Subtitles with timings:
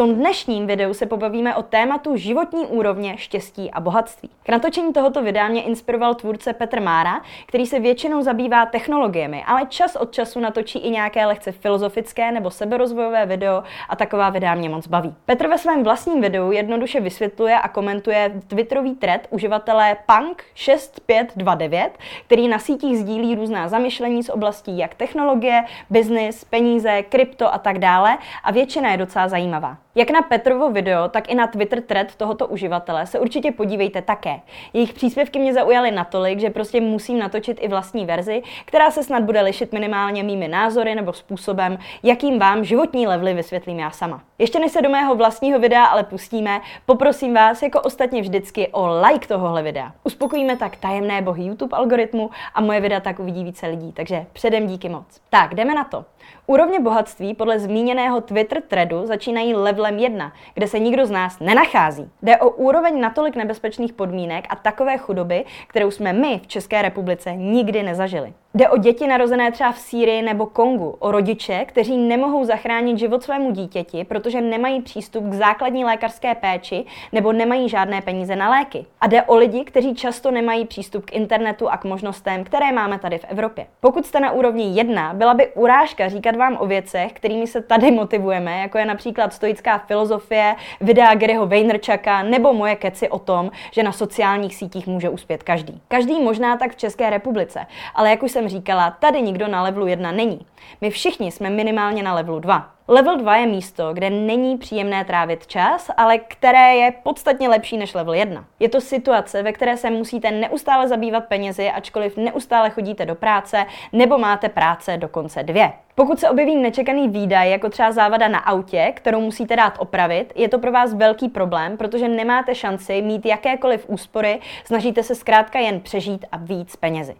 [0.00, 4.30] Tom dnešním videu se pobavíme o tématu životní úrovně, štěstí a bohatství.
[4.42, 9.66] K natočení tohoto videa mě inspiroval tvůrce Petr Mára, který se většinou zabývá technologiemi, ale
[9.68, 14.68] čas od času natočí i nějaké lehce filozofické nebo seberozvojové video a taková videa mě
[14.68, 15.14] moc baví.
[15.26, 21.90] Petr ve svém vlastním videu jednoduše vysvětluje a komentuje twitterový thread uživatele Punk6529,
[22.26, 27.78] který na sítích sdílí různá zamyšlení z oblastí jak technologie, biznis, peníze, krypto a tak
[27.78, 29.76] dále a většina je docela zajímavá.
[29.94, 34.40] Jak na Petrovo video, tak i na Twitter thread tohoto uživatele se určitě podívejte také.
[34.72, 39.22] Jejich příspěvky mě zaujaly natolik, že prostě musím natočit i vlastní verzi, která se snad
[39.22, 44.22] bude lišit minimálně mými názory nebo způsobem, jakým vám životní levely vysvětlím já sama.
[44.40, 49.00] Ještě než se do mého vlastního videa ale pustíme, poprosím vás, jako ostatně vždycky, o
[49.00, 49.92] like tohohle videa.
[50.04, 54.66] Uspokojíme tak tajemné bohy YouTube algoritmu a moje videa tak uvidí více lidí, takže předem
[54.66, 55.20] díky moc.
[55.30, 56.04] Tak, jdeme na to.
[56.46, 62.10] Úrovně bohatství podle zmíněného Twitter threadu začínají levelem 1, kde se nikdo z nás nenachází.
[62.22, 67.32] Jde o úroveň natolik nebezpečných podmínek a takové chudoby, kterou jsme my v České republice
[67.36, 68.34] nikdy nezažili.
[68.54, 73.22] Jde o děti narozené třeba v Sýrii nebo Kongu, o rodiče, kteří nemohou zachránit život
[73.22, 78.86] svému dítěti, protože nemají přístup k základní lékařské péči nebo nemají žádné peníze na léky.
[79.00, 82.98] A jde o lidi, kteří často nemají přístup k internetu a k možnostem, které máme
[82.98, 83.66] tady v Evropě.
[83.80, 87.90] Pokud jste na úrovni 1, byla by urážka říkat vám o věcech, kterými se tady
[87.90, 93.82] motivujeme, jako je například stoická filozofie, videa Garyho Vaynerchuka nebo moje keci o tom, že
[93.82, 95.80] na sociálních sítích může uspět každý.
[95.88, 99.86] Každý možná tak v České republice, ale jak už jsem říkala, tady nikdo na levelu
[99.86, 100.46] 1 není.
[100.80, 102.70] My všichni jsme minimálně na levelu 2.
[102.88, 107.94] Level 2 je místo, kde není příjemné trávit čas, ale které je podstatně lepší než
[107.94, 108.44] level 1.
[108.60, 113.66] Je to situace, ve které se musíte neustále zabývat penězi, ačkoliv neustále chodíte do práce
[113.92, 115.72] nebo máte práce dokonce dvě.
[115.94, 120.48] Pokud se objeví nečekaný výdaj, jako třeba závada na autě, kterou musíte dát opravit, je
[120.48, 125.80] to pro vás velký problém, protože nemáte šanci mít jakékoliv úspory, snažíte se zkrátka jen
[125.80, 127.16] přežít a víc penězi.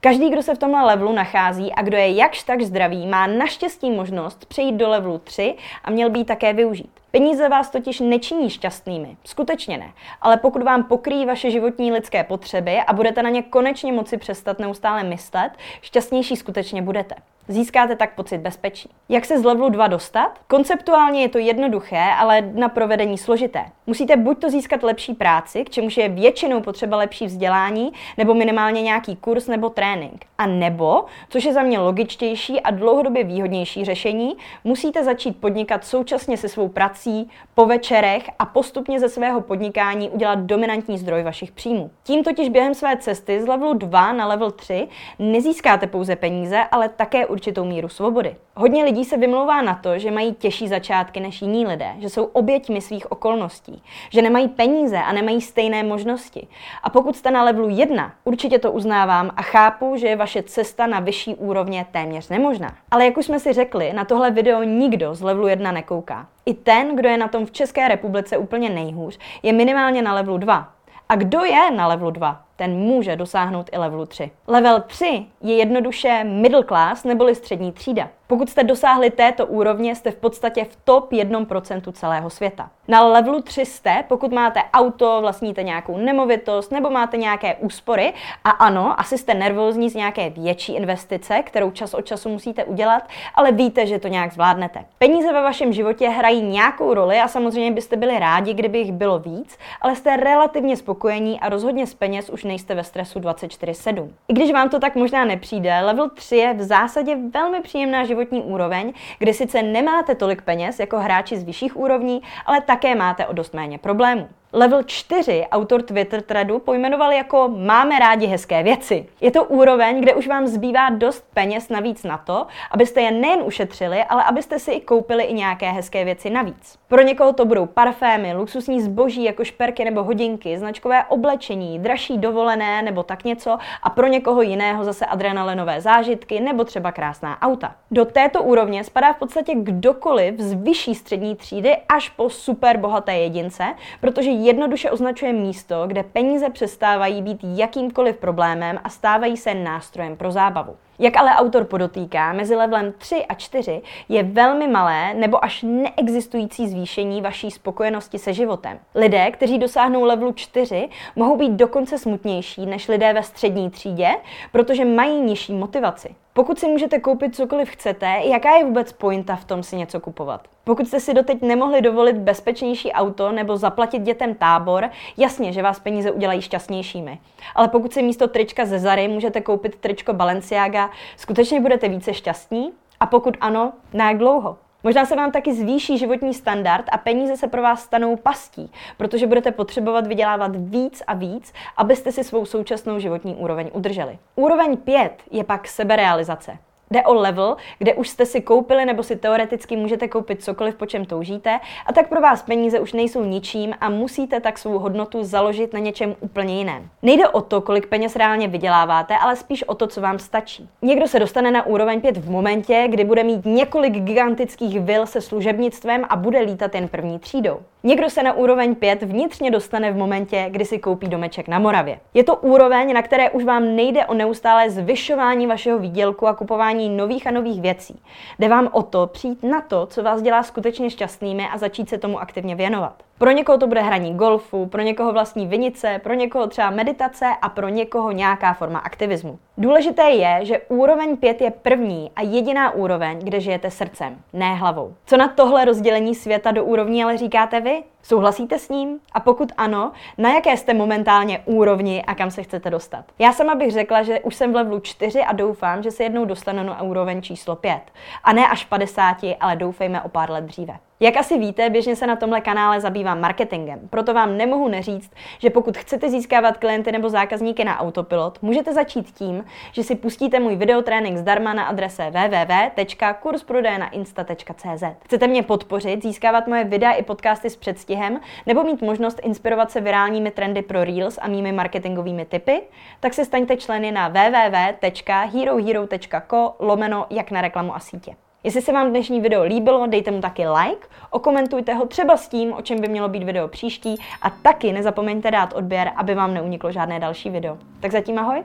[0.00, 3.90] Každý, kdo se v tomhle levelu nachází a kdo je jakž tak zdravý, má naštěstí
[3.90, 5.54] možnost přejít do levelu 3
[5.84, 6.90] a měl by také využít.
[7.10, 9.92] Peníze vás totiž nečiní šťastnými, skutečně ne.
[10.20, 14.58] Ale pokud vám pokryjí vaše životní lidské potřeby a budete na ně konečně moci přestat
[14.58, 15.50] neustále myslet,
[15.82, 17.14] šťastnější skutečně budete.
[17.50, 18.90] Získáte tak pocit bezpečí.
[19.08, 20.38] Jak se z levelu 2 dostat?
[20.46, 23.64] Konceptuálně je to jednoduché, ale na provedení složité.
[23.86, 28.82] Musíte buď to získat lepší práci, k čemuž je většinou potřeba lepší vzdělání, nebo minimálně
[28.82, 30.24] nějaký kurz nebo trénink.
[30.38, 36.36] A nebo, což je za mě logičtější a dlouhodobě výhodnější řešení, musíte začít podnikat současně
[36.36, 41.90] se svou prací, po večerech a postupně ze svého podnikání udělat dominantní zdroj vašich příjmů.
[42.02, 44.88] Tím totiž během své cesty z levelu 2 na level 3
[45.18, 48.36] nezískáte pouze peníze, ale také určitou míru svobody.
[48.54, 52.24] Hodně lidí se vymlouvá na to, že mají těžší začátky než jiní lidé, že jsou
[52.24, 56.48] oběťmi svých okolností, že nemají peníze a nemají stejné možnosti.
[56.82, 60.86] A pokud jste na levelu 1, určitě to uznávám a chápu, že je vaše cesta
[60.86, 62.74] na vyšší úrovně téměř nemožná.
[62.90, 66.26] Ale jak už jsme si řekli, na tohle video nikdo z levelu 1 nekouká.
[66.46, 70.38] I ten, kdo je na tom v České republice úplně nejhůř, je minimálně na levelu
[70.38, 70.68] 2.
[71.08, 72.47] A kdo je na levelu 2?
[72.58, 74.30] Ten může dosáhnout i levelu 3.
[74.46, 78.08] Level 3 je jednoduše middle class neboli střední třída.
[78.26, 82.70] Pokud jste dosáhli této úrovně, jste v podstatě v top 1% celého světa.
[82.88, 88.12] Na levelu 3 jste, pokud máte auto, vlastníte nějakou nemovitost nebo máte nějaké úspory
[88.44, 93.02] a ano, asi jste nervózní z nějaké větší investice, kterou čas od času musíte udělat,
[93.34, 94.84] ale víte, že to nějak zvládnete.
[94.98, 99.18] Peníze ve vašem životě hrají nějakou roli a samozřejmě byste byli rádi, kdyby jich bylo
[99.18, 104.08] víc, ale jste relativně spokojení a rozhodně z peněz už nejste ve stresu 24-7.
[104.28, 108.42] I když vám to tak možná nepřijde, level 3 je v zásadě velmi příjemná životní
[108.42, 113.32] úroveň, kde sice nemáte tolik peněz jako hráči z vyšších úrovní, ale také máte o
[113.32, 114.28] dost méně problémů.
[114.52, 119.06] Level 4 autor Twitter threadu pojmenoval jako máme rádi hezké věci.
[119.20, 123.40] Je to úroveň, kde už vám zbývá dost peněz navíc na to, abyste je nejen
[123.44, 126.78] ušetřili, ale abyste si i koupili i nějaké hezké věci navíc.
[126.88, 132.82] Pro někoho to budou parfémy, luxusní zboží jako šperky nebo hodinky, značkové oblečení, dražší dovolené
[132.82, 137.74] nebo tak něco a pro někoho jiného zase adrenalinové zážitky nebo třeba krásná auta.
[137.90, 143.18] Do této úrovně spadá v podstatě kdokoliv z vyšší střední třídy až po super bohaté
[143.18, 143.64] jedince,
[144.00, 150.30] protože jednoduše označuje místo, kde peníze přestávají být jakýmkoliv problémem a stávají se nástrojem pro
[150.30, 150.76] zábavu.
[150.98, 156.68] Jak ale autor podotýká, mezi levelem 3 a 4 je velmi malé nebo až neexistující
[156.68, 158.78] zvýšení vaší spokojenosti se životem.
[158.94, 164.08] Lidé, kteří dosáhnou levelu 4, mohou být dokonce smutnější než lidé ve střední třídě,
[164.52, 166.14] protože mají nižší motivaci.
[166.38, 170.48] Pokud si můžete koupit cokoliv chcete, jaká je vůbec pointa v tom si něco kupovat?
[170.64, 175.80] Pokud jste si doteď nemohli dovolit bezpečnější auto nebo zaplatit dětem tábor, jasně, že vás
[175.80, 177.18] peníze udělají šťastnějšími.
[177.54, 182.72] Ale pokud si místo trička ze Zary můžete koupit tričko Balenciaga, skutečně budete více šťastní?
[183.00, 184.58] A pokud ano, na jak dlouho?
[184.84, 189.26] Možná se vám taky zvýší životní standard a peníze se pro vás stanou pastí, protože
[189.26, 194.18] budete potřebovat vydělávat víc a víc, abyste si svou současnou životní úroveň udrželi.
[194.36, 196.58] Úroveň 5 je pak seberealizace.
[196.90, 200.86] Jde o level, kde už jste si koupili nebo si teoreticky můžete koupit cokoliv, po
[200.86, 205.24] čem toužíte, a tak pro vás peníze už nejsou ničím a musíte tak svou hodnotu
[205.24, 206.88] založit na něčem úplně jiném.
[207.02, 210.68] Nejde o to, kolik peněz reálně vyděláváte, ale spíš o to, co vám stačí.
[210.82, 215.20] Někdo se dostane na úroveň 5 v momentě, kdy bude mít několik gigantických vil se
[215.20, 217.60] služebnictvem a bude lítat jen první třídou.
[217.82, 221.98] Někdo se na úroveň 5 vnitřně dostane v momentě, kdy si koupí domeček na Moravě.
[222.14, 226.77] Je to úroveň, na které už vám nejde o neustálé zvyšování vašeho výdělku a kupování
[226.86, 228.02] nových a nových věcí.
[228.38, 231.98] Jde vám o to přijít na to, co vás dělá skutečně šťastnými a začít se
[231.98, 233.07] tomu aktivně věnovat.
[233.18, 237.48] Pro někoho to bude hraní golfu, pro někoho vlastní vinice, pro někoho třeba meditace a
[237.48, 239.38] pro někoho nějaká forma aktivismu.
[239.58, 244.94] Důležité je, že úroveň 5 je první a jediná úroveň, kde žijete srdcem, ne hlavou.
[245.06, 247.82] Co na tohle rozdělení světa do úrovní ale říkáte vy?
[248.02, 249.00] Souhlasíte s ním?
[249.12, 253.04] A pokud ano, na jaké jste momentálně úrovni a kam se chcete dostat?
[253.18, 256.24] Já sama bych řekla, že už jsem v levelu 4 a doufám, že se jednou
[256.24, 257.80] dostanu na úroveň číslo 5.
[258.24, 260.74] A ne až 50, ale doufejme o pár let dříve.
[261.00, 265.50] Jak asi víte, běžně se na tomhle kanále zabývám marketingem, proto vám nemohu neříct, že
[265.50, 270.56] pokud chcete získávat klienty nebo zákazníky na autopilot, můžete začít tím, že si pustíte můj
[270.56, 274.84] videotrénink zdarma na adrese www.kursprodejnainsta.cz.
[275.04, 279.80] Chcete mě podpořit, získávat moje videa i podcasty s předstihem, nebo mít možnost inspirovat se
[279.80, 282.62] virálními trendy pro Reels a mými marketingovými tipy?
[283.00, 288.16] Tak se staňte členy na www.herohero.co lomeno jak na reklamu a sítě.
[288.44, 292.52] Jestli se vám dnešní video líbilo, dejte mu taky like, okomentujte ho třeba s tím,
[292.52, 296.72] o čem by mělo být video příští a taky nezapomeňte dát odběr, aby vám neuniklo
[296.72, 297.58] žádné další video.
[297.80, 298.44] Tak zatím ahoj!